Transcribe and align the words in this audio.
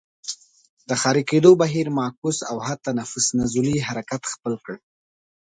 د 0.89 0.91
ښاري 1.01 1.23
کېدو 1.31 1.51
بهیر 1.61 1.87
معکوس 1.97 2.37
او 2.49 2.57
حتی 2.67 2.89
نفوس 2.99 3.25
نزولي 3.39 3.77
حرکت 3.87 4.21
خپل 4.33 4.53
کړ. 4.65 4.75